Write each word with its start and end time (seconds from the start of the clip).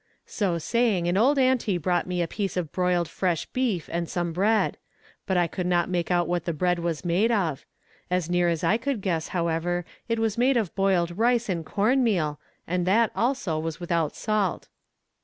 So 0.25 0.57
saying 0.57 1.07
an 1.07 1.15
old 1.15 1.37
auntie 1.37 1.77
brought 1.77 2.07
me 2.07 2.23
a 2.23 2.27
piece 2.27 2.57
of 2.57 2.71
boiled 2.71 3.07
fresh 3.07 3.45
beef 3.45 3.87
and 3.93 4.09
some 4.09 4.33
bread; 4.33 4.77
but 5.27 5.37
I 5.37 5.45
could 5.45 5.67
not 5.67 5.91
make 5.91 6.09
out 6.09 6.27
what 6.27 6.45
the 6.45 6.53
bread 6.57 6.79
was 6.79 7.05
made 7.05 7.31
of; 7.31 7.67
as 8.09 8.27
near 8.27 8.49
as 8.49 8.63
I 8.63 8.77
could 8.77 8.99
guess, 9.01 9.27
however, 9.27 9.85
it 10.09 10.17
was 10.17 10.39
made 10.39 10.57
of 10.57 10.73
boiled 10.73 11.19
rice 11.19 11.49
and 11.49 11.63
corn 11.63 12.03
meal, 12.03 12.39
and 12.65 12.87
that 12.87 13.11
also 13.15 13.59
was 13.59 13.79
without 13.79 14.15
salt. 14.15 14.69